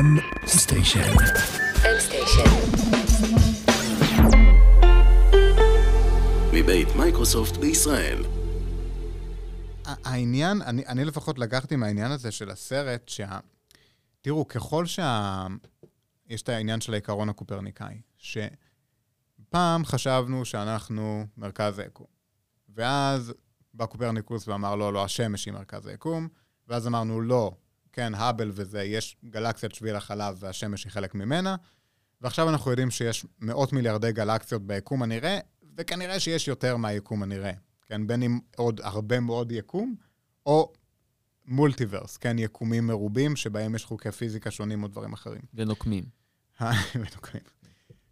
[0.00, 1.12] M station.
[6.52, 8.24] מבית מייקרוסופט בישראל.
[9.84, 13.38] העניין, אני, אני לפחות לקחתי מהעניין הזה של הסרט, שה...
[14.20, 15.46] תראו, ככל שה...
[16.26, 22.06] יש את העניין של העיקרון הקופרניקאי, שפעם חשבנו שאנחנו מרכז היקום,
[22.68, 23.32] ואז
[23.74, 26.28] בא קופרניקוס ואמר, לא, לא, השמש היא מרכז היקום,
[26.68, 27.52] ואז אמרנו, לא,
[27.92, 31.56] כן, האבל וזה, יש גלקסיית שביל החלב והשמש היא חלק ממנה,
[32.20, 35.38] ועכשיו אנחנו יודעים שיש מאות מיליארדי גלקסיות ביקום הנראה,
[35.76, 37.52] וכנראה שיש יותר מהיקום הנראה,
[37.86, 38.06] כן?
[38.06, 39.94] בין אם עוד הרבה מאוד יקום,
[40.46, 40.72] או
[41.46, 42.38] מולטיברס, כן?
[42.38, 45.42] יקומים מרובים שבהם יש חוקי פיזיקה שונים או דברים אחרים.
[45.54, 46.04] ונוקמים.
[46.94, 47.42] ונוקמים.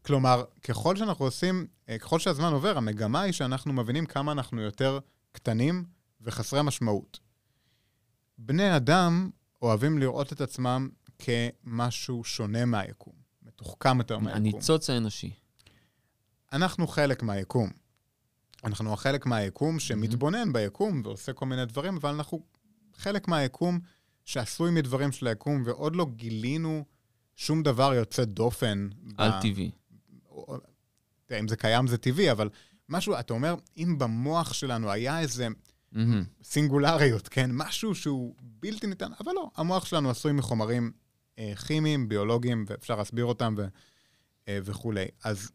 [0.03, 4.99] כלומר, ככל שאנחנו עושים, אה, ככל שהזמן עובר, המגמה היא שאנחנו מבינים כמה אנחנו יותר
[5.33, 5.85] קטנים
[6.21, 7.19] וחסרי משמעות.
[8.39, 9.31] בני אדם
[9.63, 14.41] אוהבים לראות את עצמם כמשהו שונה מהיקום, מתוחכם יותר מהיקום.
[14.41, 15.31] הניצוץ האנושי.
[16.53, 17.71] אנחנו חלק מהיקום.
[18.65, 22.43] אנחנו החלק מהיקום שמתבונן ביקום ועושה כל מיני דברים, אבל אנחנו
[22.97, 23.81] חלק מהיקום
[24.25, 26.85] שעשוי מדברים של היקום, ועוד לא גילינו
[27.37, 28.89] שום דבר יוצא דופן.
[29.17, 29.31] על.
[29.43, 29.71] טבעי.
[31.41, 32.49] אם זה קיים זה טבעי, אבל
[32.89, 35.49] משהו, אתה אומר, אם במוח שלנו היה איזה
[35.95, 35.99] mm-hmm.
[36.43, 37.51] סינגולריות, כן?
[37.53, 40.93] משהו שהוא בלתי ניתן, אבל לא, המוח שלנו עשוי מחומרים
[41.39, 43.67] אה, כימיים, ביולוגיים, ואפשר להסביר אותם ו,
[44.49, 45.07] אה, וכולי.
[45.25, 45.51] אז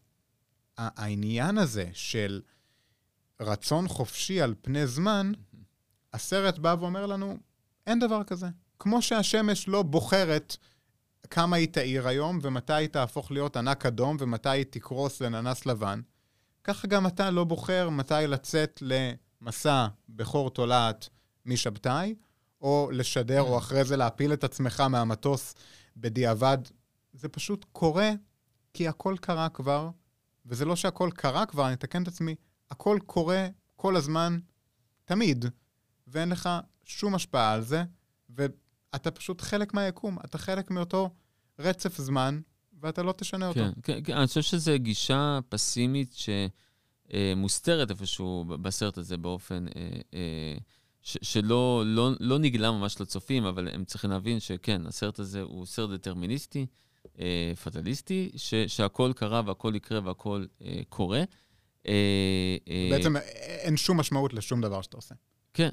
[0.77, 2.41] העניין הזה של
[3.39, 5.31] רצון חופשי על פני זמן,
[6.13, 7.37] הסרט בא ואומר לנו,
[7.87, 8.47] אין דבר כזה.
[8.79, 10.57] כמו שהשמש לא בוחרת
[11.29, 16.01] כמה היא תאיר היום, ומתי היא תהפוך להיות ענק אדום, ומתי היא תקרוס לננס לבן,
[16.63, 18.83] ככה גם אתה לא בוחר מתי לצאת
[19.43, 21.09] למסע בכור תולעת
[21.45, 22.15] משבתאי,
[22.61, 25.55] או לשדר, או אחרי זה להפיל את עצמך מהמטוס
[25.97, 26.57] בדיעבד.
[27.13, 28.11] זה פשוט קורה,
[28.73, 29.89] כי הכל קרה כבר,
[30.45, 32.35] וזה לא שהכל קרה כבר, אני אתקן את עצמי,
[32.71, 34.39] הכל קורה כל הזמן,
[35.05, 35.45] תמיד,
[36.07, 36.49] ואין לך
[36.85, 37.83] שום השפעה על זה,
[38.29, 41.09] ואתה פשוט חלק מהיקום, אתה חלק מאותו
[41.59, 42.39] רצף זמן,
[42.81, 43.59] ואתה לא תשנה אותו.
[43.59, 46.13] כן, כן, כן, אני חושב שזו גישה פסימית
[47.13, 49.65] שמוסתרת איפשהו בסרט הזה באופן...
[49.75, 49.81] אה,
[50.13, 50.57] אה,
[51.01, 55.65] ש- שלא לא, לא נגלה ממש לצופים, אבל הם צריכים להבין שכן, הסרט הזה הוא
[55.65, 56.65] סרט דטרמיניסטי,
[57.19, 61.23] אה, פטליסטי, ש- שהכל קרה והכל יקרה והכל אה, קורה.
[61.87, 61.93] אה,
[62.69, 65.15] אה, בעצם אין שום משמעות לשום דבר שאתה עושה.
[65.53, 65.69] כן.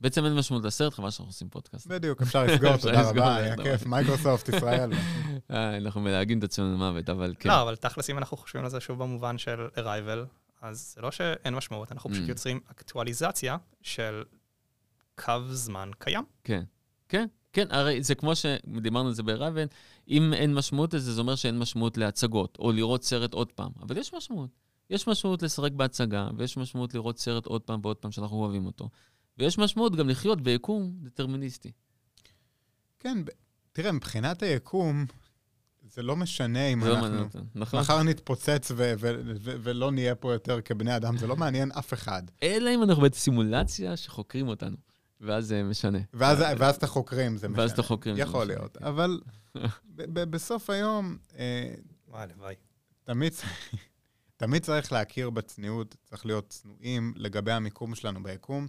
[0.00, 1.86] בעצם אין משמעות לסרט, חבל שאנחנו עושים פודקאסט.
[1.86, 4.90] בדיוק, אפשר לסגור, תודה רבה, היה כיף, מייקרוסופט, ישראל.
[5.50, 7.48] אה, אנחנו מלהגים את עצמנו למוות, אבל כן.
[7.48, 10.26] לא, אבל תכלס, אם אנחנו חושבים על זה שוב במובן של Arrival,
[10.62, 12.28] אז זה לא שאין משמעות, אנחנו פשוט ממ.
[12.28, 14.22] יוצרים אקטואליזציה של
[15.14, 16.24] קו זמן קיים.
[16.44, 16.62] כן,
[17.08, 19.66] כן, כן, הרי זה כמו שדיברנו על זה ברייבן,
[20.08, 23.96] אם אין משמעות לזה, זה אומר שאין משמעות להצגות, או לראות סרט עוד פעם, אבל
[23.96, 24.50] יש משמעות.
[24.90, 28.88] יש משמעות לשחק בהצגה, ויש משמעות לראות סרט עוד פעם ועוד פעם שאנחנו אוהבים אותו.
[29.38, 31.72] ויש משמעות גם לחיות ביקום דטרמיניסטי.
[32.98, 33.18] כן,
[33.72, 35.06] תראה, מבחינת היקום,
[35.92, 37.28] זה לא משנה אם לא אנחנו...
[37.54, 37.80] נכון.
[37.80, 41.92] מחר נתפוצץ ו- ו- ו- ולא נהיה פה יותר כבני אדם, זה לא מעניין אף
[41.92, 42.22] אחד.
[42.42, 44.76] אלא אם אנחנו בסימולציה שחוקרים אותנו,
[45.20, 45.98] ואז זה משנה.
[46.12, 47.62] ואז, ואז את החוקרים, זה משנה.
[47.62, 48.16] ואז את החוקרים.
[48.18, 48.84] יכול להיות, כן.
[48.84, 49.20] אבל
[50.30, 51.16] בסוף היום...
[51.38, 51.74] אה,
[52.08, 52.54] וואי, הלוואי.
[53.04, 53.32] תמיד
[54.42, 58.66] תמיד צריך להכיר בצניעות, צריך להיות צנועים לגבי המיקום שלנו ביקום,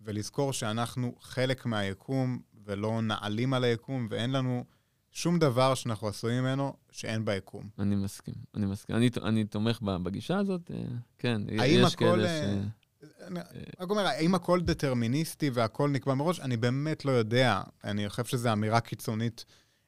[0.00, 4.64] ולזכור שאנחנו חלק מהיקום ולא נעלים על היקום, ואין לנו
[5.12, 7.68] שום דבר שאנחנו עשויים ממנו שאין ביקום.
[7.78, 8.96] אני מסכים, אני מסכים.
[8.96, 10.76] אני, אני תומך בגישה הזאת, אה,
[11.18, 12.64] כן, יש הכל, כאלה ש...
[13.26, 13.40] אני
[13.80, 16.40] רק אומר, האם הכל דטרמיניסטי והכל נקבע מראש?
[16.40, 17.62] אני באמת לא יודע.
[17.84, 19.44] אני חושב שזו אמירה קיצונית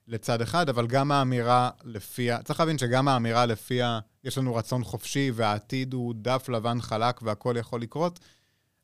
[0.08, 5.30] לצד אחד, אבל גם האמירה לפיה, צריך להבין שגם האמירה לפיה יש לנו רצון חופשי
[5.34, 8.20] והעתיד הוא דף לבן חלק והכל יכול לקרות,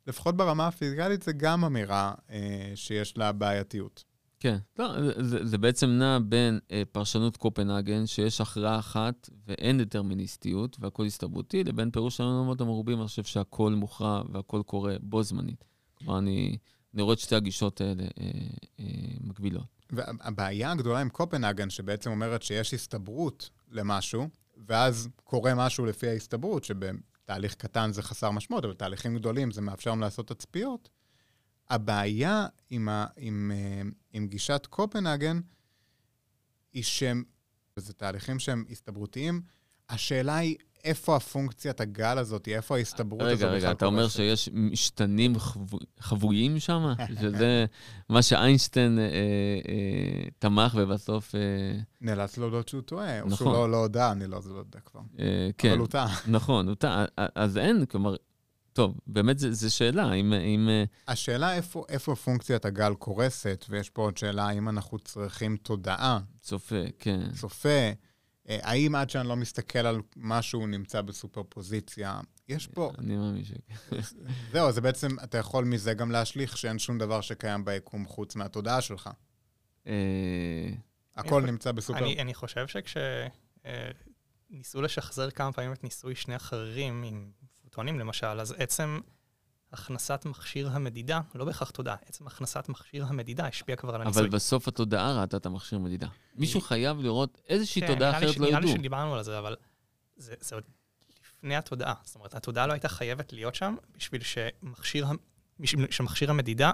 [0.06, 4.04] לפחות ברמה הפיזיקלית זה גם אמירה אה, שיש לה בעייתיות.
[4.40, 10.76] כן, לא, זה, זה בעצם נע בין אה, פרשנות קופנהגן, שיש הכרעה אחת ואין דטרמיניסטיות
[10.80, 15.64] והכל הסתברותי, לבין פירוש העולמות המרובים, אני חושב שהכל מוכרע והכל קורה בו זמנית.
[15.94, 16.56] כלומר, אני,
[16.94, 18.30] אני רואה את שתי הגישות האלה אה,
[18.80, 18.84] אה,
[19.20, 19.76] מקבילות.
[19.90, 24.28] והבעיה הגדולה עם קופנהגן, שבעצם אומרת שיש הסתברות למשהו,
[24.68, 29.90] ואז קורה משהו לפי ההסתברות, שבתהליך קטן זה חסר משמעות, אבל בתהליכים גדולים זה מאפשר
[29.90, 30.88] לנו לעשות תצפיות.
[31.70, 33.82] הבעיה עם, ה, עם, אה,
[34.12, 35.40] עם גישת קופנהגן
[36.72, 37.22] היא שהם,
[37.76, 39.40] וזה תהליכים שהם הסתברותיים,
[39.88, 44.16] השאלה היא איפה הפונקציית הגל הזאת, איפה ההסתברות הזאת רגע, רגע, אתה אומר קורסת?
[44.16, 46.92] שיש משתנים חבו- חבויים שם?
[47.20, 47.66] שזה
[48.08, 51.34] מה שאיינשטיין אה, אה, תמך ובסוף...
[51.34, 51.40] אה,
[52.00, 53.36] נאלץ להודות שהוא טועה, או נכון.
[53.36, 55.00] שהוא לא- לא הודה, אני לא לא יודע כבר.
[55.18, 56.16] אה, כן, אבל הוא טעה.
[56.26, 57.04] נכון, הוא טעה.
[57.34, 58.16] אז אין, כלומר,
[58.76, 60.32] טוב, באמת זו שאלה, אם...
[60.32, 65.56] אם אה, השאלה איפה, איפה פונקציית הגל קורסת, ויש פה עוד שאלה, האם אנחנו צריכים
[65.56, 67.32] תודעה, צופה, כן.
[67.32, 67.90] צופה,
[68.48, 72.20] אה, האם עד שאני לא מסתכל על משהו נמצא בסופר פוזיציה?
[72.48, 73.74] יש פה, אני מאמין שכן.
[74.52, 78.80] זהו, זה בעצם, אתה יכול מזה גם להשליך שאין שום דבר שקיים ביקום חוץ מהתודעה
[78.80, 79.10] שלך.
[79.86, 79.92] אה,
[81.16, 81.98] הכל נמצא בסופר...
[81.98, 83.22] אני, אני חושב שכשניסו
[84.82, 87.30] לשחזר כמה פעמים את ניסוי שני החרירים עם
[87.76, 89.00] פוטונים למשל, אז עצם
[89.72, 94.22] הכנסת מכשיר המדידה, לא בהכרח תודעה, עצם הכנסת מכשיר המדידה השפיע כבר על הניסוי.
[94.22, 96.06] אבל בסוף התודעה ראתה את המכשיר מדידה.
[96.34, 98.78] מישהו חייב לראות איזושהי כן, תודעה אחרת ש- לא נראה לי ידעו.
[98.78, 99.56] שדיברנו על זה, אבל
[100.16, 100.64] זה, זה עוד
[101.20, 101.94] לפני התודעה.
[102.04, 105.06] זאת אומרת, התודעה לא הייתה חייבת להיות שם בשביל שמכשיר,
[105.60, 106.70] בשביל שמכשיר המדידה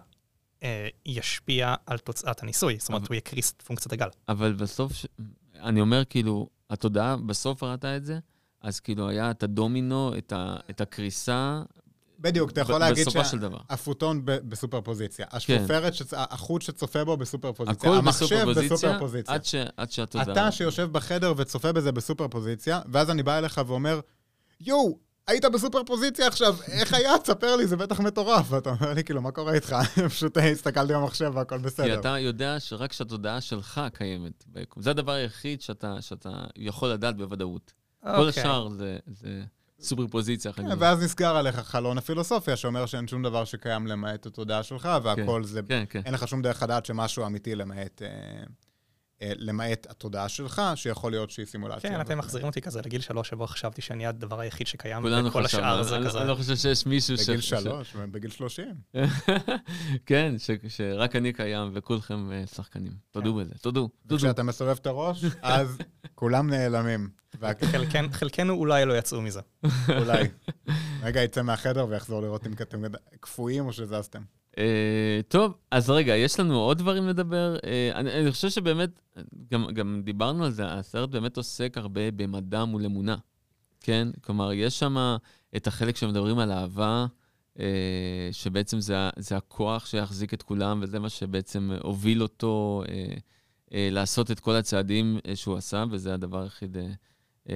[0.62, 2.76] אה, ישפיע על תוצאת הניסוי.
[2.78, 4.08] זאת אומרת, אבל- הוא יקריס את פונקציית הגל.
[4.28, 5.06] אבל בסוף, ש-
[5.54, 8.18] אני אומר, כאילו, התודעה בסוף ראתה את זה,
[8.62, 11.62] אז כאילו היה את הדומינו, את, ה, את הקריסה,
[12.22, 13.06] בדיוק, אתה יכול ב- להגיד.
[13.10, 15.26] שהפוטון ב- בסופר פוזיציה.
[15.30, 17.90] השופרת, שצ- החוט שצופה בו בסופר פוזיציה.
[17.90, 19.34] הכל המחשב בסופר פוזיציה.
[19.34, 20.32] עד, ש, עד שהתודעה...
[20.32, 24.00] אתה שיושב בחדר וצופה בזה בסופר פוזיציה, ואז אני בא אליך ואומר,
[24.60, 27.18] יואו, היית בסופר פוזיציה עכשיו, איך היה?
[27.18, 28.46] תספר לי, זה בטח מטורף.
[28.52, 29.76] ואתה אומר לי, כאילו, מה קורה איתך?
[30.08, 32.00] פשוט הסתכלתי במחשב והכל כי בסדר.
[32.00, 34.82] אתה יודע שרק כשהתודעה שלך קיימת ביקום.
[34.82, 37.72] זה הדבר היחיד שאתה, שאתה יכול לדעת בוודאות.
[38.02, 38.28] כל אוקיי.
[38.28, 39.42] השאר זה, זה
[39.80, 40.64] סופר פוזיציה כן.
[40.78, 45.60] ואז נסגר עליך חלון הפילוסופיה, שאומר שאין שום דבר שקיים למעט התודעה שלך, והכל זה...
[45.68, 46.00] כן, כן.
[46.06, 48.02] אין לך שום דרך לדעת שמשהו אמיתי למעט...
[48.02, 48.08] אה,
[49.36, 51.90] למעט התודעה שלך, שיכול להיות שהיא סימולציה.
[51.90, 52.18] כן, אתם.
[52.18, 55.96] מחזירים אותי כזה לגיל שלוש, שבו חשבתי שאני הדבר היחיד שקיים, וכל השאר אני- זה
[55.96, 56.20] אני- כזה.
[56.20, 57.28] אני לא חושב שיש מישהו ש...
[57.28, 58.74] בגיל ש- שלוש, בגיל שלושים.
[60.06, 62.92] כן, ש- שרק אני קיים וכולכם אה, שחקנים.
[63.10, 63.88] תודו בזה, תודו.
[64.08, 65.78] וכשאתה מסובב את הראש, אז
[66.14, 67.08] כולם נעלמים.
[68.12, 69.40] חלקנו אולי לא יצאו מזה.
[69.86, 70.28] ואולי.
[71.02, 72.82] רגע, יצא מהחדר ויחזור לראות אם אתם
[73.20, 74.22] קפואים או שזזתם.
[74.58, 77.56] אה, טוב, אז רגע, יש לנו עוד דברים לדבר.
[77.64, 79.00] אה, אני, אני חושב שבאמת,
[79.50, 83.16] גם, גם דיברנו על זה, הסרט באמת עוסק הרבה במדע מול אמונה,
[83.80, 84.08] כן?
[84.20, 85.16] כלומר, יש שם
[85.56, 87.06] את החלק שמדברים על אהבה,
[87.60, 93.14] אה, שבעצם זה, זה הכוח שיחזיק את כולם, וזה מה שבעצם הוביל אותו אה,
[93.74, 96.82] אה, לעשות את כל הצעדים אה, שהוא עשה, וזה הדבר היחיד אה,
[97.48, 97.54] אה,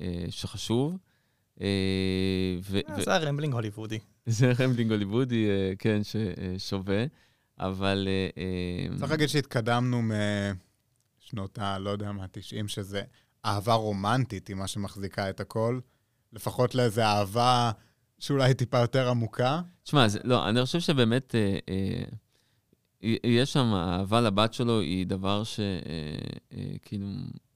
[0.00, 0.96] אה, שחשוב.
[2.98, 3.98] זה ה rambling הוליוודי.
[4.26, 7.04] זה rambling הוליוודי, אה, כן, ששווה,
[7.58, 8.08] אבל...
[8.10, 10.02] אה, אה, צריך להגיד שהתקדמנו
[11.22, 11.78] משנות ה...
[11.78, 13.02] לא יודע מה, 90, שזה
[13.44, 15.80] אהבה רומנטית היא מה שמחזיקה את הכל.
[16.32, 17.70] לפחות לאיזו אהבה
[18.18, 19.60] שאולי טיפה יותר עמוקה.
[19.82, 22.04] תשמע, לא, אני חושב שבאמת, אה, אה,
[23.24, 25.60] יש שם, אהבה לבת שלו היא דבר ש...
[25.60, 25.66] אה,
[26.52, 27.06] אה, כאילו,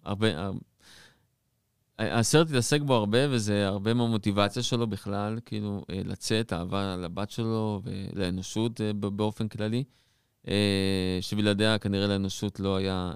[0.05, 0.29] הרבה...
[1.99, 7.81] הסרט התעסק בו הרבה, וזה הרבה מהמוטיבציה שלו בכלל, כאילו, אה, לצאת, אהבה לבת שלו
[7.85, 9.85] ולאנושות אה, באופן כללי,
[10.49, 13.13] אה, שבלעדיה כנראה לאנושות לא היה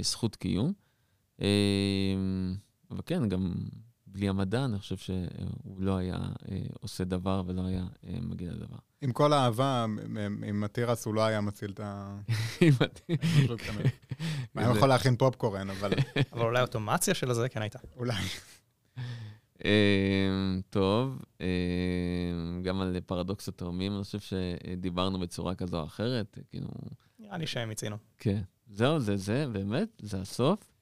[0.00, 0.72] זכות קיום.
[2.90, 3.54] אבל כן, גם
[4.06, 6.18] בלי המדע, אני חושב שהוא לא היה
[6.80, 7.84] עושה דבר ולא היה
[8.20, 8.87] מגיע לדבר.
[9.02, 12.16] עם כל האהבה, עם- עם התירס הוא לא היה מציל את ה...
[12.60, 13.56] הוא
[14.54, 15.92] היה יכול להכין פופקורן, אבל
[16.32, 17.78] אבל אולי האוטומציה של זה כן הייתה.
[17.96, 18.14] אולי.
[19.64, 19.70] אה,
[20.70, 21.46] טוב, אה,
[22.62, 26.68] גם על פרדוקס התאומים, אני חושב שדיברנו בצורה כזו או אחרת, כאילו,
[27.18, 27.96] נראה לי שהם הצינו.
[28.18, 28.40] כן.
[28.70, 29.88] זהו, זה זה, באמת?
[30.02, 30.72] זה הסוף?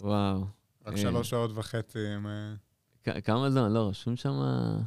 [0.00, 0.44] וואו.
[0.86, 0.96] רק אה.
[0.98, 1.98] שלוש שעות וחצי
[3.24, 3.72] כמה זמן?
[3.72, 4.32] לא, רשום שם...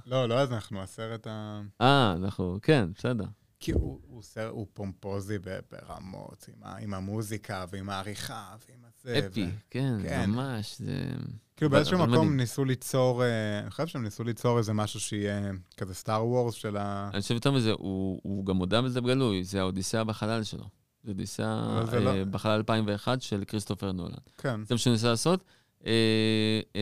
[0.06, 1.62] לא, לא אנחנו, הסרט ה...
[1.82, 3.26] אה, אנחנו, כן, בסדר.
[3.60, 5.38] כי הוא, הוא, סרט, הוא פומפוזי
[5.72, 9.28] ברמות, עם, ה, עם המוזיקה ועם העריכה ועם הזה.
[9.28, 9.50] אפי, ו...
[9.70, 10.30] כן, כן.
[10.30, 11.10] ממש, זה...
[11.56, 12.38] כאילו באיזשהו מקום מדהים.
[12.38, 16.78] ניסו ליצור, אה, אני חושב שהם ניסו ליצור איזה משהו שיהיה כזה סטאר וורס של
[16.78, 17.10] ה...
[17.14, 20.66] אני חושב יותר מזה, הוא, הוא גם הודה בזה בגלוי, זה האודיסאה בחלל שלו.
[21.04, 24.14] זה אודיסאה זה אה, לא- בחלל 2001 של כריסטופר נולן.
[24.38, 24.66] כן.
[24.66, 25.44] זה מה שהוא ניסה לעשות,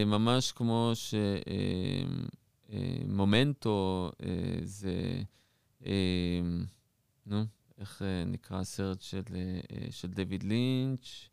[0.06, 0.92] ממש כמו
[2.68, 4.30] שמומנטו אה,
[4.64, 5.24] זה,
[5.86, 6.42] אה,
[7.26, 7.46] נו,
[7.78, 11.30] איך אה, נקרא הסרט של, אה, אה, של דויד לינץ'?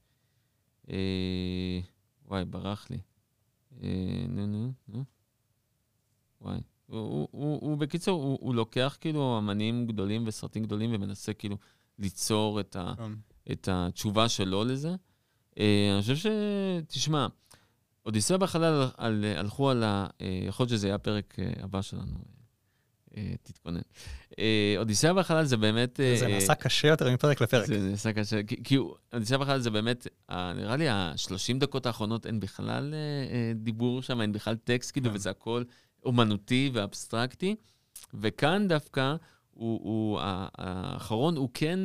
[0.90, 1.80] אה,
[2.26, 2.98] וואי, ברח לי.
[3.82, 5.04] אה, נו, נו, נו.
[6.40, 6.60] וואי.
[6.86, 11.56] הוא, הוא, הוא, הוא בקיצור, הוא, הוא לוקח כאילו אמנים גדולים וסרטים גדולים ומנסה כאילו
[11.98, 12.94] ליצור את ה...
[12.96, 13.12] כן.
[13.52, 14.94] את התשובה שלו לזה.
[15.58, 16.26] אה, אני חושב ש...
[16.86, 17.26] תשמע,
[18.06, 20.06] אודיסאה בחלל על, הלכו על ה...
[20.20, 22.18] אה, יכול להיות שזה יהיה הפרק אה, הבא שלנו.
[23.16, 23.80] אה, תתכונן.
[24.38, 26.00] אה, אודיסאה בחלל זה באמת...
[26.18, 27.66] זה אה, נעשה קשה יותר מפרק לפרק.
[27.66, 28.76] זה נעשה קשה, כי,
[29.12, 32.98] אודיסאה בחלל זה באמת, אה, נראה לי ה-30 דקות האחרונות אין בכלל אה,
[33.34, 35.16] אה, דיבור שם, אין בכלל טקסט, כאילו, כן.
[35.16, 35.62] וזה הכל
[36.04, 37.54] אומנותי ואבסטרקטי.
[38.14, 39.14] וכאן דווקא,
[39.50, 41.78] הוא, הוא, האחרון, הוא כן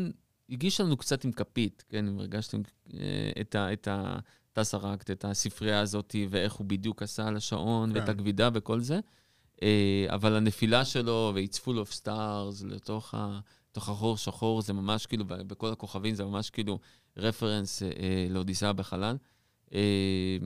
[0.50, 2.62] הגיש לנו קצת עם כפית, כן, אם הרגשתם
[2.94, 3.74] אה, את ה...
[3.74, 4.18] את ה
[4.60, 8.00] טסראקט, את הספרייה הזאת, ואיך הוא בדיוק עשה על השעון, כן.
[8.00, 9.00] ואת הגבידה וכל זה.
[9.62, 13.40] אה, אבל הנפילה שלו, ו-It's full of stars, לתוך ה...
[13.72, 16.80] לתוך החור שחור, זה ממש כאילו, בכל הכוכבים זה ממש כאילו
[17.18, 19.18] רפרנס אה, אה, לאודיסאה בחלל.
[19.74, 20.38] אה,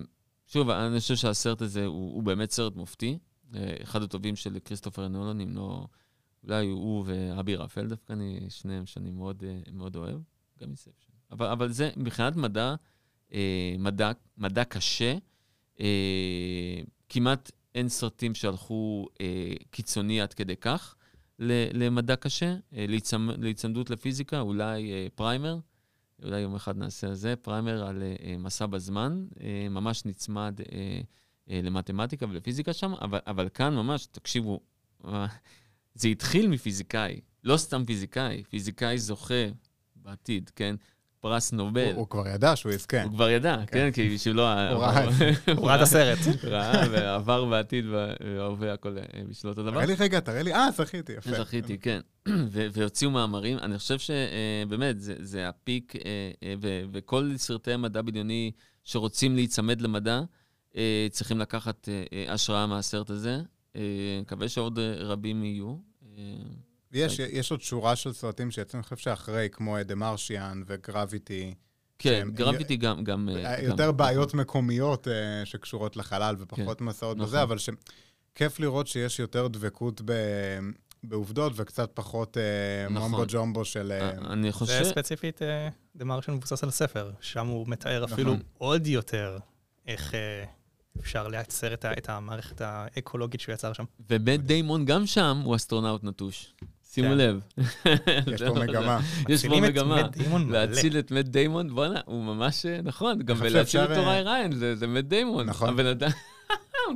[0.48, 3.18] שוב, אני חושב שהסרט הזה הוא, הוא באמת סרט מופתי.
[3.56, 5.88] אה, אחד הטובים של כריסטופר נולן, אם לא...
[6.44, 10.20] אולי הוא ו Arrival דווקא, אני, שניהם שאני מאוד, אה, מאוד אוהב,
[10.60, 11.14] גם Inception.
[11.32, 12.76] אבל, אבל זה, מבחינת מדע,
[13.34, 15.16] אה, מדע, מדע קשה,
[15.80, 15.86] אה,
[17.10, 19.26] כמעט אין סרטים שהלכו אה,
[19.72, 20.96] קיצוני עד כדי כך
[21.40, 25.58] ל- למדע קשה, אה, להיצמ- להיצמדות לפיזיקה, אולי אה, Primer,
[26.24, 30.60] אולי יום אחד נעשה על זה, Primer על אה, אה, מסע בזמן, אה, ממש נצמד
[30.72, 31.02] אה,
[31.50, 34.60] אה, למתמטיקה ולפיזיקה שם, אבל, אבל כאן ממש, תקשיבו,
[35.06, 35.26] אה,
[35.96, 39.44] זה התחיל מפיזיקאי, לא סתם פיזיקאי, פיזיקאי זוכה
[39.96, 40.76] בעתיד, כן?
[41.22, 41.92] פרס נובל.
[41.96, 43.04] הוא כבר ידע שהוא יזכה.
[43.04, 44.44] הוא כבר ידע, כן, כי בשבילו...
[44.44, 44.70] ה-
[45.58, 46.18] הוא ראה את הסרט.
[46.44, 49.72] ראה, ועבר בעתיד וההווה, הכל אה, בשביל אותו דבר.
[49.72, 51.32] תראה לי רגע, תראה לי, אה, זכיתי, יפה.
[51.32, 52.00] זכיתי, כן.
[52.74, 53.58] והוציאו מאמרים.
[53.58, 56.02] אני חושב שבאמת, זה, זה הפיק, אה,
[56.44, 56.54] אה,
[56.92, 58.52] וכל סרטי מדע בדיוני
[58.84, 60.22] שרוצים להיצמד למדע,
[60.78, 63.40] אה, צריכים לקחת אה, אה, השראה מהסרט הזה.
[63.76, 63.82] אה,
[64.22, 65.76] מקווה שעוד אה, רבים יהיו.
[66.96, 71.54] אה, יש, יש עוד שורה של סרטים שיצאו, אני חושב שאחרי, כמו דה מרשיאן וגרביטי,
[72.00, 73.04] כן, Gravity גם...
[73.04, 77.28] גם אה, אה, גם- יותר בעיות מקומיות אה, שקשורות לחלל ופחות מסעות נכון.
[77.28, 80.12] בזה, אבל שכיף לראות שיש יותר דבקות ב...
[81.04, 83.12] בעובדות וקצת פחות אה, נכון.
[83.12, 83.92] mumbo jumbo של...
[83.92, 84.84] אה, אני זה חושב...
[84.84, 85.42] ספציפית
[85.96, 88.14] The Martian מבוסס על ספר, שם הוא מתאר נכון.
[88.14, 89.38] אפילו עוד יותר
[89.88, 90.44] איך אה,
[91.00, 93.84] אפשר לייצר את המערכת האקולוגית שהוא יצר שם.
[94.10, 96.54] ומט דיימון גם שם הוא אסטרונאוט נטוש.
[96.94, 97.18] שימו כן.
[97.18, 97.40] לב.
[98.34, 99.00] יש פה מגמה.
[99.30, 100.02] יש פה מגמה.
[100.50, 104.22] להציל את מאט דיימון, בואנה, הוא ממש אה, נכון, גם חושב בלהציל את טוראי אה,
[104.22, 105.46] ריין, זה זה מאט דיימון.
[105.46, 105.70] נכון.
[105.70, 106.10] הבן אדם...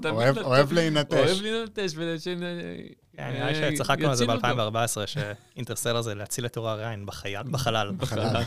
[0.05, 1.13] אוהב- להינטש.
[1.13, 2.39] אוהב להינטש ולשן...
[3.17, 4.71] נראה לי שצחקנו על זה יציל אותו.
[4.71, 7.43] ב-2014, שאינטרסטלר זה להציל את תורה ריין בחלל.
[7.97, 8.43] בחלל.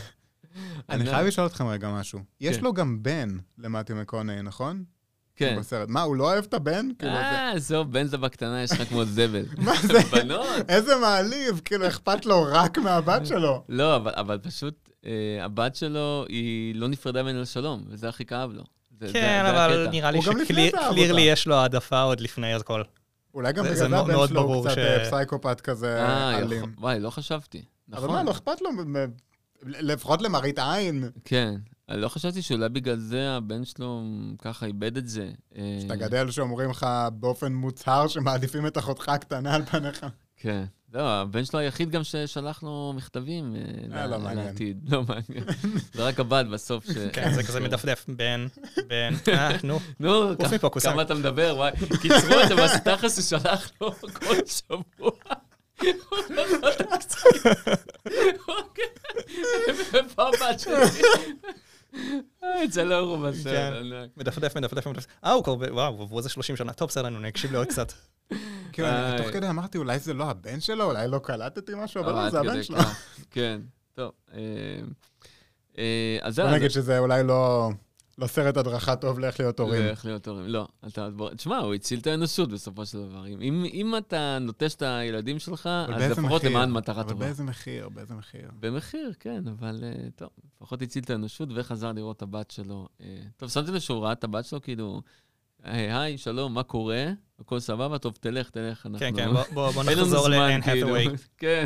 [0.89, 2.19] אני חייב לשאול אתכם רגע משהו.
[2.41, 2.63] יש כן.
[2.63, 4.83] לו גם בן למתי מקונאי, נכון?
[5.39, 5.55] כן.
[5.59, 5.89] בסרט.
[5.89, 6.87] מה, הוא לא אוהב את הבן?
[6.99, 9.45] כאילו, זה- אה, זהו, בן זה בקטנה, יש לך כמו זבל.
[9.65, 9.99] מה זה?
[10.11, 10.47] בנות.
[10.69, 13.63] איזה מעליב, כאילו, אכפת לו רק מהבת שלו.
[13.69, 15.11] לא, אבל- אבל פשוט, אה,
[15.45, 18.63] הבת שלו, היא לא נפרדה ממנו לשלום, וזה הכי כאב לו.
[18.99, 19.87] כן, זה אבל.
[19.91, 21.21] נראה לי שקלירלי.
[21.21, 22.83] יש לו העדפה עוד לפני הכל.
[23.33, 26.73] אולי גם זה- בגלל הבן שלו הוא קצת ש- אה, פסייקופת כזה אה, אלים.
[26.77, 27.61] וואי, לא חשבתי.
[27.93, 28.15] אבל נכון.
[28.15, 28.69] מה, לא אכפת לו,
[29.65, 31.09] לפחות למראית עין.
[31.25, 31.55] כן.
[31.89, 34.03] אני לא חשבתי שאולי בגלל זה הבן שלו
[34.39, 35.31] ככה איבד את זה.
[35.57, 40.05] אה, שאתה גדל שאומרים לך באופן מוצהר שמעדיפים את אחותך הקטנה על פניך.
[40.37, 40.63] כן.
[40.93, 44.33] לא, הבן שלו היחיד גם ששלח לו מכתבים אה, אה, לא.
[44.33, 44.89] לעתיד.
[44.89, 45.43] לא מעניין.
[45.93, 46.97] זה רק הבת בסוף ש...
[47.13, 48.47] כן, זה כזה מדפדף, בן,
[48.87, 49.79] בן, אה, נו.
[49.99, 50.31] נו.
[50.83, 51.71] כמה אתה מדבר, וואי.
[52.01, 55.11] קיצרו את המסתחס ששלח לו כל שבוע.
[59.93, 60.73] איפה הבת שלי?
[62.87, 63.29] כן.
[63.29, 63.73] בסרט.
[63.79, 64.09] ענק.
[64.17, 65.05] מדפדף, מדפדף, מדפדף.
[65.23, 66.73] אה, הוא כבר, וואו, עברו איזה 30 שנה.
[66.73, 67.93] טוב, בסדר, אני נקשיב לעוד קצת.
[68.73, 69.17] כאילו, איי.
[69.17, 72.39] תוך כדי אמרתי, אולי זה לא הבן שלו, אולי לא קלטתי משהו, אבל לא, זה
[72.39, 72.77] הבן שלו.
[73.31, 73.61] כן,
[73.93, 74.11] טוב.
[74.33, 74.39] אה,
[75.77, 76.47] אה, אז זהו.
[76.47, 77.69] בוא נגיד שזה אולי לא
[78.19, 79.81] לא סרט הדרכה טוב לאיך להיות הורים.
[79.81, 80.45] איך להיות הורים.
[80.47, 81.09] לא, אתה...
[81.35, 83.27] תשמע, הוא הציל את האנושות בסופו של דבר.
[83.27, 83.41] אם-
[83.73, 86.43] אם, אתה נוטש את הילדים שלך, אבל אז לפחות?
[86.43, 87.25] למען מטרה אבל טובה.
[87.25, 87.89] באיזה מחיר?
[87.89, 88.49] באיזה מחיר?
[88.59, 92.87] במחיר, כן, אבל אה, טוב, לפחות הציל את האנושות וחזר לראות את הבת שלו.
[93.01, 93.05] אה,
[93.37, 95.01] טוב, שמתי לב שהוא ראה את הבת שלו, כאילו,
[95.63, 97.05] היי, היי, שלום, מה קורה?
[97.39, 97.97] הכל סבבה?
[97.97, 98.99] טוב, תלך, תלך, אנחנו...
[98.99, 100.95] כן, כן, בוא- בוא נחזור לאן כאילו.
[100.95, 101.15] האת'ווי.
[101.37, 101.65] כן,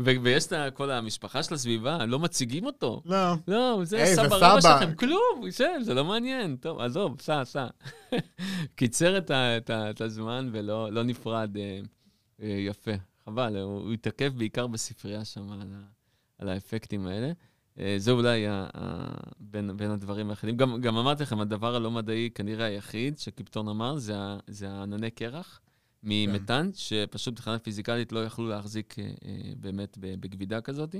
[0.00, 3.02] ו- ויש את כל המשפחה של הסביבה, לא מציגים אותו.
[3.04, 3.32] לא.
[3.48, 4.80] לא, זה זה סבא רבא סבא.
[4.80, 6.56] שלכם, כלום, ישב, זה לא מעניין.
[6.56, 7.66] טוב, עזוב, סע, סע.
[8.76, 11.80] קיצר את ה- את ה- את הזמן ולא לא נפרד אה,
[12.42, 12.90] אה, יפה.
[13.24, 15.84] חבל, הוא הוא התעכב בעיקר בספרייה שם על ה-
[16.38, 17.32] על האפקטים האלה.
[17.78, 20.56] אה, זה אולי ה- ה- בין בין הדברים היחידים.
[20.56, 25.10] גם גם אמרתי לכם, הדבר הלא מדעי כנראה היחיד שקיפטון אמר, זה ה- זה הענני
[25.10, 25.60] קרח.
[26.02, 29.10] ממתאן, שפשוט מבחינה פיזיקלית לא יכלו להחזיק אה, אה,
[29.56, 30.94] באמת בגבידה כזאת,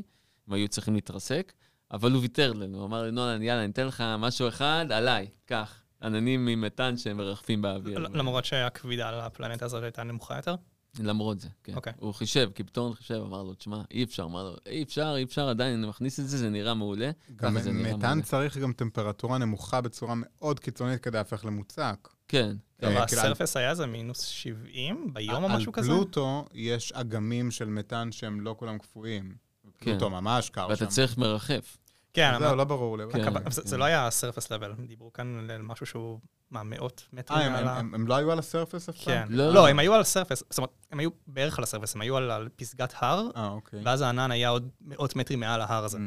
[0.46, 1.52] הם היו צריכים להתרסק,
[1.90, 5.28] אבל הוא ויתר לנו, הוא אמר לי, נולן, יאללה, אני אתן לך משהו אחד, עליי,
[5.44, 5.82] קח.
[6.02, 7.98] עננים ממתאן שהם מרחפים באוויר.
[7.98, 10.54] למרות שהכבידה על הפלנטה הזאת הייתה נמוכה יותר?
[10.98, 11.74] למרות זה, כן.
[11.74, 11.92] אוקיי.
[11.98, 15.48] הוא חישב, קיפטון חישב, אמר לו, תשמע, אי אפשר, אמר לו, אי אפשר, אי אפשר,
[15.48, 17.10] עדיין אני מכניס את זה, זה נראה מעולה.
[17.36, 18.22] גם זה מתאן.
[18.22, 22.08] צריך גם טמפרטורה נמוכה בצורה מאוד קיצונית כדי להפך למוצק.
[22.28, 22.86] כן, כן.
[22.86, 25.92] אה, אבל כאילו, הסרפס היה איזה מינוס 70 ביום או משהו כזה?
[25.92, 29.34] על פלוטו יש אגמים של מתאן שהם לא כולם קפואים.
[29.78, 29.90] כן.
[29.90, 30.70] פלוטו ממש קר שם.
[30.70, 31.76] ואתה צריך מרחף.
[32.12, 33.04] כן, זהו, לא ברור לי.
[33.12, 33.50] כן.
[33.50, 36.18] זה זה לא היה סרפס לבל, דיברו כאן על משהו שהוא,
[36.50, 37.68] מה, מאות מטרים אה, הם-.
[37.68, 39.22] הם- הם לא היו על הסרפס אף כן.
[39.26, 39.32] פעם?
[39.34, 39.54] לא.
[39.54, 42.48] לא, הם היו על הסרפס, זאת אומרת, הם היו בערך על הסרפס, הם היו על-
[42.56, 43.80] פסגת הר, אה, אוקיי.
[43.84, 45.98] ואז הענן היה עוד מאות מטרים מעל ההר הזה.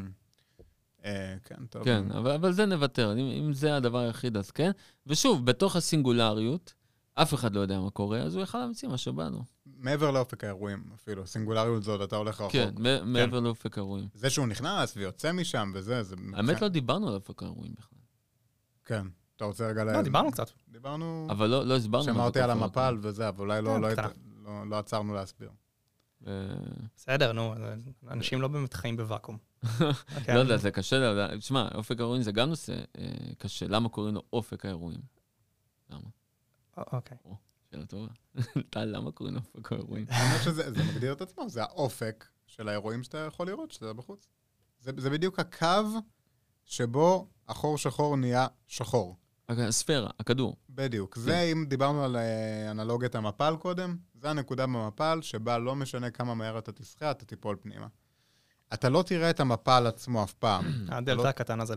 [1.05, 1.83] אה, כן, טוב.
[1.83, 4.71] כן, אבל, אבל זה נוותר, אם, אם זה הדבר היחיד, אז כן.
[5.07, 6.73] ושוב, בתוך הסינגולריות,
[7.15, 9.43] אף אחד לא יודע מה קורה, אז הוא יכל להמציא מה שבא לו.
[9.83, 12.51] מעבר לאופק האירועים אפילו, סינגולריות זאת, אתה הולך רחוק.
[12.51, 14.07] כן, מ- מעבר לאופק האירועים.
[14.13, 16.15] זה שהוא נכנס ויוצא משם וזה, זה...
[16.33, 17.99] האמת, לא דיברנו על אופק האירועים בכלל.
[18.85, 19.07] כן.
[19.35, 19.91] אתה רוצה רגע ל...
[19.91, 20.49] לא, דיברנו קצת.
[20.69, 21.27] דיברנו...
[21.29, 22.03] אבל לא, לא הסברנו.
[22.03, 22.99] שמרתי על המפל האירועים.
[23.03, 24.09] וזה, אבל אולי לא- כן, לא
[24.43, 25.49] לא- לא עצרנו להסביר.
[26.95, 27.53] בסדר, נו,
[28.07, 29.37] אנשים לא באמת חיים בוואקום.
[30.27, 31.39] לא יודע, זה קשה לדעת.
[31.39, 33.67] תשמע, אופק האירועים זה גם נושא אה, קשה.
[33.67, 34.99] למה קוראים לו אופק האירועים?
[35.89, 36.09] למה?
[36.77, 37.17] אוקיי.
[37.73, 38.07] שאלה טובה.
[38.69, 40.05] טל, למה קוראים לו אופק האירועים?
[40.09, 44.27] האמת שזה זה מגדיר את עצמו, זה האופק של האירועים שאתה יכול לראות, שאתה בחוץ.
[44.79, 45.99] זה, זה בדיוק הקו
[46.65, 49.17] שבו החור שחור נהיה שחור.
[49.49, 50.55] הספירה, הכדור.
[50.69, 51.15] בדיוק.
[51.15, 51.21] כן.
[51.21, 56.33] זה, אם דיברנו על אה, אנלוגיית המפל קודם, זה הנקודה במפל שבה לא משנה כמה
[56.33, 57.87] מהר אתה תשחה, אתה תיפול פנימה.
[58.73, 60.65] אתה לא תראה את המפל עצמו אף פעם.
[60.89, 61.75] הדלתא לא- הקטן הזה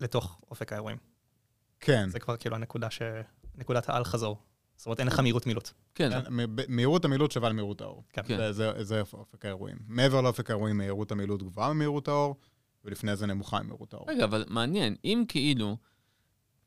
[0.00, 0.98] לתוך אופק האירועים.
[1.80, 2.08] כן.
[2.10, 3.02] זה כבר כאילו הנקודה ש...
[3.54, 4.38] נקודת האל-חזור.
[4.76, 5.70] זאת אומרת, אין לך מהירות מילוט.
[5.94, 6.10] כן,
[6.68, 8.04] מהירות המילוט שווה למהירות האור.
[8.10, 8.22] כן.
[8.26, 8.36] כן.
[8.36, 9.76] זה, זה, זה אופק האירועים.
[9.86, 12.36] מעבר לאופק האירועים, מהירות המילוט גבוהה ממהירות האור,
[12.84, 14.10] ולפני זה נמוכה ממהירות האור.
[14.10, 15.76] רגע, אבל מעניין, אם כאילו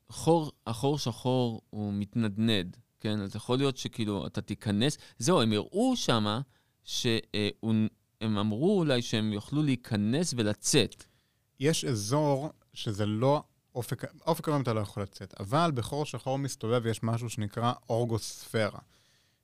[0.08, 3.20] חור, החור שחור הוא מתנדנד, כן?
[3.20, 6.40] אז יכול להיות שכאילו אתה תיכנס, זהו, הם הראו שמה
[6.84, 7.88] שהם
[8.22, 11.04] אמרו אולי שהם יוכלו להיכנס ולצאת.
[11.60, 13.42] יש אזור שזה לא
[13.74, 18.78] אופק, אופק האירועים אתה לא יכול לצאת, אבל בחור שחור מסתובב יש משהו שנקרא אורגוספירה,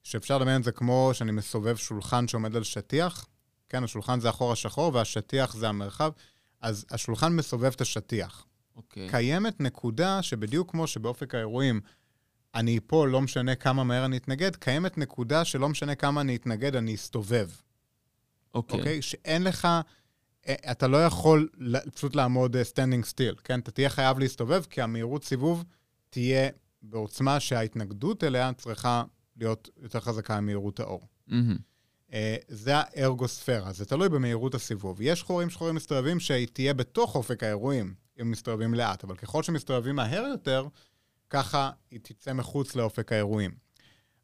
[0.02, 3.26] שאפשר לדמיין את זה כמו שאני מסובב שולחן שעומד על שטיח,
[3.68, 6.10] כן, השולחן זה החור השחור והשטיח זה המרחב,
[6.60, 8.46] אז השולחן מסובב את השטיח.
[8.76, 9.08] אוקיי.
[9.10, 11.80] קיימת נקודה שבדיוק כמו שבאופק האירועים
[12.54, 16.76] אני אפול, לא משנה כמה מהר אני אתנגד, קיימת נקודה שלא משנה כמה אני אתנגד,
[16.76, 17.50] אני אסתובב.
[18.54, 18.78] אוקיי.
[18.78, 19.02] אוקיי?
[19.02, 19.68] שאין לך,
[20.70, 21.48] אתה לא יכול
[21.94, 23.60] פשוט לעמוד standing still, כן?
[23.60, 25.64] אתה תהיה חייב להסתובב, כי המהירות סיבוב
[26.10, 26.50] תהיה
[26.82, 29.02] בעוצמה שההתנגדות אליה צריכה
[29.36, 31.08] להיות יותר חזקה ממהירות האור.
[32.12, 34.98] אה, זה הארגוספירה, זה תלוי במהירות הסיבוב.
[35.00, 39.96] יש חורים שחורים מסתובבים שהיא תהיה בתוך אופק האירועים, אם מסתובבים לאט, אבל ככל שמסתובבים
[39.96, 40.66] מהר יותר,
[41.30, 43.50] ככה היא תצא מחוץ לאופק האירועים.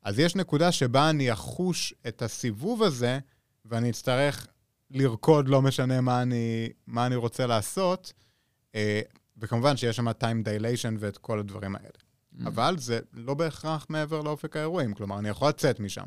[0.03, 3.19] אז יש נקודה שבה אני אחוש את הסיבוב הזה,
[3.65, 4.47] ואני אצטרך
[4.91, 8.13] לרקוד, לא משנה מה אני, מה אני רוצה לעשות,
[8.75, 9.01] אה,
[9.39, 11.89] וכמובן שיש שם time dilation ואת כל הדברים האלה.
[11.89, 12.49] Mm.
[12.49, 16.07] אבל זה לא בהכרח מעבר לאופק האירועים, כלומר, אני יכול לצאת משם.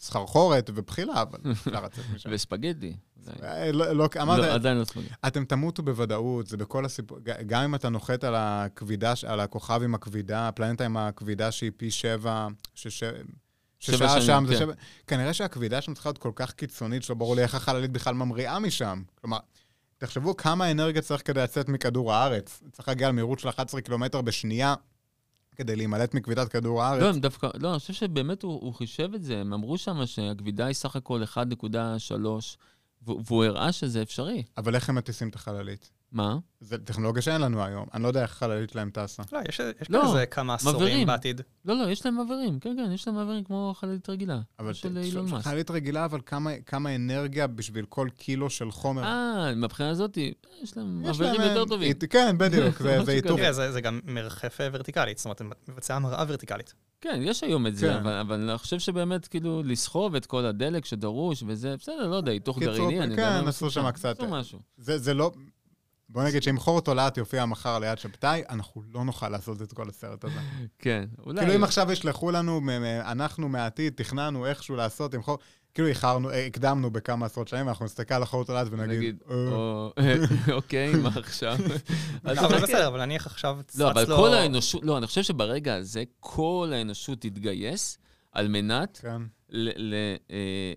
[0.00, 2.30] סחרחורת ובחילה, אבל אפשר לצאת משם.
[2.32, 2.96] וספגטי.
[3.26, 3.48] אולי.
[3.48, 5.14] אה, לא, לא, לא, אמרת, עדיין לא ספגטי.
[5.26, 9.94] אתם תמותו בוודאות, זה בכל הסיפור, גם אם אתה נוחת על הכבידה, על הכוכב עם
[9.94, 11.90] הכבידה, הפלנטה עם הכבידה שהיא פי.
[11.90, 12.48] שבע
[13.84, 14.60] ששעה שנים, שם זה כן.
[14.60, 14.72] שבע...
[15.06, 18.58] כנראה שהכבידה שם צריכה להיות כל כך קיצונית, שלא ברור לי איך החללית בכלל ממריאה
[18.58, 19.02] משם.
[19.20, 19.38] כלומר,
[19.98, 22.62] תחשבו כמה אנרגיה צריך כדי לצאת מכדור הארץ.
[22.72, 24.74] צריך להגיע למהירות של 11 קילומטר בשנייה
[25.56, 27.02] כדי להימלט מכבידת כדור הארץ.
[27.02, 30.66] לא, דווקא, לא, אני חושב שבאמת הוא, הוא חישב את זה, הם אמרו שם שהכבידה
[30.66, 31.36] היא סך הכל 1.3,
[33.02, 34.42] והוא והוא הראה שזה אפשרי.
[34.56, 35.90] אבל איך הם מטיסים את החללית?
[36.14, 36.38] מה?
[36.60, 37.86] זו טכנולוגיה שאין לנו היום.
[37.94, 39.22] אני לא יודע איך החללית שלהם טסה.
[39.32, 41.06] לא, יש יש לא, כזה כמה עשורים מבערים.
[41.06, 41.40] בעתיד.
[41.64, 44.40] לא, לא, יש להם מעברים, כן, כן, יש להם מעברים כמו חללית רגילה.
[44.58, 45.44] אבל של אילון מאסק.
[45.44, 49.04] חללית רגילה, אבל כמה, כמה אנרגיה בשביל כל קילו של חומר.
[49.04, 50.16] אה, מהבחינה הזאת,
[50.62, 51.88] יש להם יש מעברים להם, יותר אה, טובים.
[51.88, 53.20] אית- כן, בדיוק, זה- זה.
[53.22, 53.36] כזה.
[53.36, 56.74] תראה, זה זה גם מרחף אה, ורטיקלית, זאת אומרת, מבצע המראה ורטיקלית.
[57.00, 57.92] כן, יש היום את זה, כן.
[57.96, 62.32] אבל, אבל אני חושב שבאמת, כאילו, לסחוב את כל הדלק שדרוש, וזה, בסדר, לא יודע,
[62.32, 63.16] היתוך גרעיני, אני יודע.
[63.38, 64.58] כן, מה עשו עשו שם קצת- עשו משהו.
[64.76, 65.32] זה, זה לא...
[66.14, 69.88] בוא נגיד שאם חור תולעת יופיע מחר ליד שבתאי, אנחנו לא נוכל לעשות את כל
[69.88, 70.34] הסרט הזה.
[70.78, 71.40] כן, אולי...
[71.40, 72.60] כאילו אם עכשיו ישלחו לנו,
[73.00, 75.38] אנחנו מהעתיד תכננו איכשהו לעשות עם חור,
[75.74, 79.34] כאילו איחרנו, אה, הקדמנו בכמה עשרות שנים, אנחנו נסתכל על החור תולעת ונגיד, נגיד, "אה,
[79.34, 79.92] או-
[80.52, 81.56] אוקיי, מה עכשיו?
[82.24, 82.58] אז אבל.
[82.62, 84.16] בסדר, אבל נניח עכשיו צץ לא, אבל לו...
[84.16, 87.98] כל האנושות, לא, אני חושב שברגע הזה כל האנושות תתגייס,
[88.34, 89.22] על מנת כן.
[89.50, 90.36] ל- ל- אה,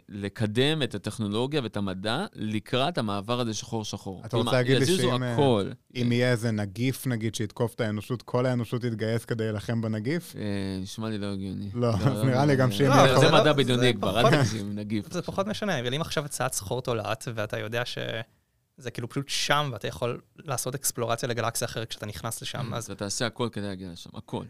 [0.10, 4.22] לקדם את הטכנולוגיה ואת המדע לקראת המעבר הזה שחור-שחור.
[4.26, 5.70] אתה רוצה להגיד לי שאם, אה, הכל.
[5.96, 10.36] אם יהיה איזה נגיף, נגיד, שיתקוף את האנושות, כל האנושות תתגייס כדי להילחם בנגיף?
[10.36, 10.41] אה,
[10.82, 11.70] נשמע לי לא הגיוני.
[11.74, 15.13] לא, אז נראה לי גם שאם זה- זה מדע זה בדיוני כבר, אל תגזים, נגיף.
[15.13, 19.70] זה פחות משנה, אבל אם עכשיו הצעת סחור תולעת, ואתה יודע שזה כאילו פשוט שם,
[19.74, 23.89] ואתה יכול לעשות אקספלורציה לגלקסיה אחרת כשאתה נכנס לשם, אז אתה תעשה הכל כדי להגיע
[23.91, 24.43] לשם, הכל.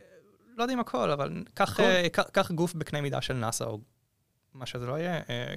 [0.58, 1.80] לא יודע אם הכל, אבל קח.
[1.80, 3.80] אה, קח- קח גוף בקנה מידה של נאסא, או
[4.54, 5.56] מה שזה לא יהיה, אה,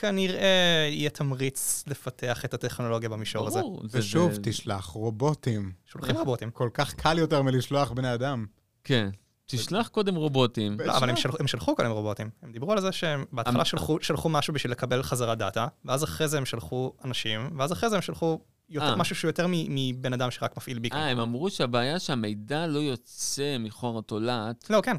[0.00, 3.60] כנראה יהיה תמריץ לפתח את הטכנולוגיה במישור הזה.
[3.60, 3.82] ברור.
[3.90, 5.72] ושוב, זה- תשלח רובוטים.
[5.86, 6.50] שולחים רובוטים.
[6.50, 8.46] כל כך קל יותר מלשלוח בני אדם.
[8.84, 9.08] כן.
[9.46, 10.76] תשלח קודם רובוטים.
[10.80, 12.30] לא, אבל הם שלחו, הם שלחו קודם רובוטים.
[12.42, 16.28] הם דיברו על זה שהם בהתחלה שלחו, שלחו משהו בשביל לקבל חזרה דאטה, ואז אחרי
[16.28, 18.96] זה הם שלחו אנשים, ואז אחרי זה הם שלחו יותר, אה.
[18.96, 20.96] משהו שהוא יותר מבן אדם שרק מפעיל ביקר.
[20.96, 24.70] אה, הם אמרו שהבעיה שהמידע לא יוצא מחור התולעת.
[24.70, 24.96] לא, כן.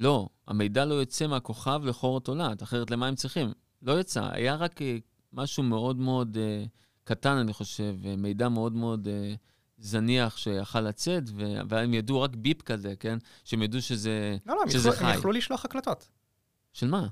[0.00, 3.52] לא, המידע לא יוצא מהכוכב לחור התולעת, אחרת למה הם צריכים?
[3.82, 4.96] לא יצא, היה רק אה,
[5.32, 6.64] משהו מאוד מאוד אה,
[7.04, 9.34] קטן, אני חושב, מידע מאוד מאוד אה,
[9.78, 13.18] זניח שיכל לצאת, ו- והם ידעו רק ביפ כזה, כן?
[13.44, 14.36] שהם ידעו שזה...
[14.46, 15.18] לא, לא, הם שזה יכלו, הם חי.
[15.18, 16.08] יכלו לשלוח הקלטות.
[16.72, 17.06] של מה?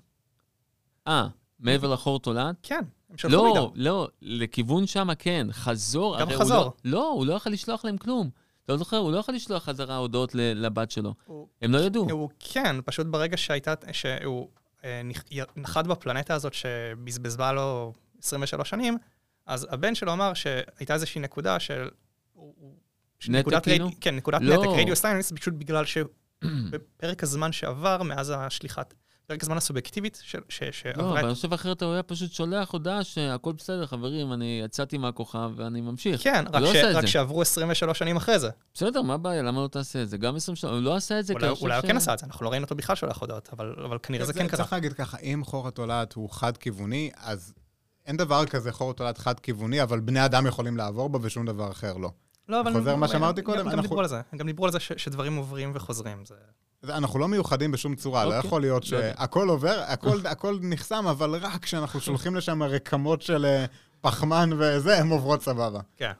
[1.06, 2.56] אה, מעבר לחור תולעת?
[2.62, 3.60] כן, הם שלחו מידע.
[3.60, 6.20] לא, לא, לכיוון שמה כן, חזור.
[6.20, 6.56] גם הוא חזור.
[6.64, 8.30] לא, לא, הוא לא יכול לשלוח להם כלום.
[8.68, 11.14] לא זוכר, הוא לא יכול לשלוח חזרה הודעות לבת שלו.
[11.24, 12.10] הוא- הם לא ידעו.
[12.10, 14.48] הוא כן, פשוט ברגע שהייתה, שהוא
[14.84, 15.00] אה,
[15.56, 17.92] נחת בפלנטה הזאת שבזבזה לו
[18.22, 18.98] 23 שנים,
[19.46, 21.88] אז הבן שלו אמר שהייתה איזושהי נקודה של...
[23.28, 23.88] נקודת כאילו?
[24.00, 24.54] כן, נקודת לא.
[24.56, 28.94] נתק רדיו סיינס, פשוט בגלל שבפרק הזמן שעבר מאז השליחת,
[29.28, 32.70] פרק הזמן הסובייקטיבית ש- לא, שעברה אבל את אני חושב אחרת הוא היה פשוט שולח
[32.70, 36.22] הודעה שהכל בסדר, חברים, אני יצאתי מהכוכב ואני ממשיך.
[36.22, 36.76] כן, רק, לא ש...
[36.76, 37.06] רק זה.
[37.06, 38.50] שעברו 23 שנים אחרי זה.
[38.74, 39.42] בסדר, מה הבעיה?
[39.42, 40.16] למה לא תעשה את זה?
[40.16, 42.18] גם 20 שנה, הוא לא עשה את זה, אולי, אולי הוא ש- כן עשה את
[42.18, 44.56] זה, אנחנו לא ראינו אותו בכלל שולח הודעות, אבל, אבל כנראה זה כן קרה.
[44.56, 47.54] צריך להגיד ככה, אם חור התולעת הוא חד-כיווני, אז
[48.06, 51.96] אין דבר כזה חור תולעת חד-כיווני, אבל בני אדם יכולים לעבור בו ושום דבר אחר
[51.96, 52.10] לא.
[52.48, 52.72] לא, אבל...
[52.72, 55.36] חוזר מה שאמרתי קודם, גם, דיברו על זה, הם גם דיברו על זה ש, שדברים
[55.36, 56.22] עוברים וחוזרים.
[56.84, 58.46] אנחנו לא מיוחדים בשום צורה, לא אוקיי.
[58.48, 58.88] יכול להיות לא.
[59.00, 63.64] שהכל עובר, הכל- הכל נחסם, אבל רק כשאנחנו שולחים לשם רקמות של אה,
[64.00, 65.80] פחמן וזה, הן עוברות סבבה.
[65.96, 66.12] כן.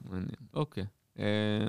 [0.55, 0.85] אוקיי.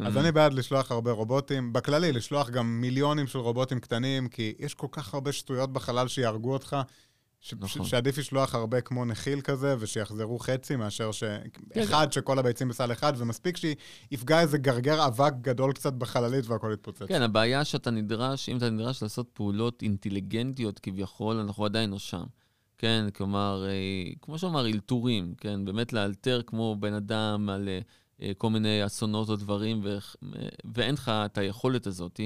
[0.05, 1.73] אז אני בעד לשלוח הרבה רובוטים.
[1.73, 6.53] בכללי, לשלוח גם מיליונים של רובוטים קטנים, כי יש כל כך הרבה שטויות בחלל שיהרגו
[6.53, 6.77] אותך,
[7.41, 7.85] ש- נכון.
[7.85, 11.23] ש- שעדיף לשלוח הרבה כמו נחיל כזה, ושיחזרו חצי, מאשר ש...
[11.73, 16.71] כן, אחד שכל הביצים בסל אחד, ומספיק שיפגע איזה גרגר אבק גדול קצת בחללית והכל
[16.73, 17.01] יתפוצץ.
[17.07, 22.23] כן, הבעיה שאתה נדרש, אם אתה נדרש לעשות פעולות אינטליגנטיות כביכול, אנחנו עדיין לא שם.
[22.77, 23.73] כן, כלומר, אה,
[24.21, 27.79] כמו שאמר, אלתורים, כן, באמת לאלתר כמו בן אדם על אה,
[28.21, 29.97] אה, כל מיני אסונות או דברים, ו-
[30.35, 32.19] אה, ואין לך את היכולת הזאת.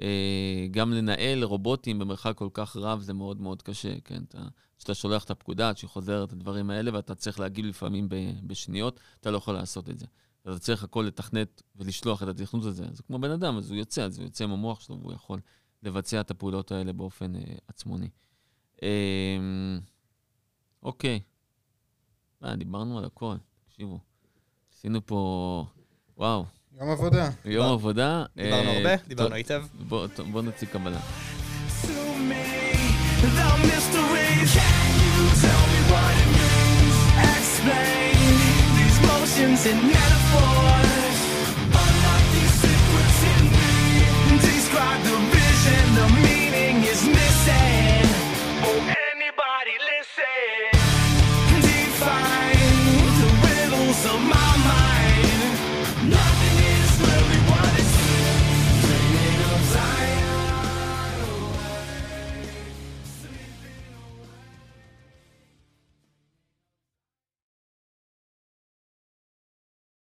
[0.00, 4.22] אה, גם לנהל רובוטים במרחק כל כך רב זה מאוד מאוד קשה, כן?
[4.28, 4.38] אתה,
[4.78, 8.08] כשאתה שולח את הפקודה, כשהיא חוזרת, הדברים האלה, ואתה צריך להגיב לפעמים
[8.42, 10.06] בשניות, אתה לא יכול לעשות את זה.
[10.42, 12.86] אתה צריך הכל לתכנת ולשלוח את התכנות הזה.
[12.92, 15.40] זה כמו בן אדם, אז הוא יוצא, אז הוא יוצא עם המוח שלו, והוא יכול
[15.82, 18.08] לבצע את הפעולות האלה באופן אה, עצמוני.
[18.82, 19.78] אה,
[20.82, 21.20] אוקיי.
[22.44, 24.00] אה, דיברנו על הכל, תקשיבו.
[24.72, 25.66] עשינו פה,
[26.16, 26.44] וואו,
[26.80, 27.30] יום עבודה.
[27.44, 28.24] יום עבודה.
[28.36, 29.64] דיברנו אה, הרבה, דיברנו היטב.
[30.30, 31.00] בוא נוציא קבלה.